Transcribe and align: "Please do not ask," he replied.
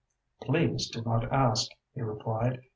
"Please 0.41 0.89
do 0.89 1.03
not 1.03 1.31
ask," 1.31 1.69
he 1.93 2.01
replied. 2.01 2.61